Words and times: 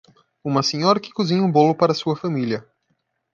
Uma 0.43 0.63
senhora 0.63 0.99
que 0.99 1.11
cozinha 1.11 1.43
um 1.43 1.51
bolo 1.51 1.75
para 1.75 1.93
sua 1.93 2.15
família. 2.15 2.67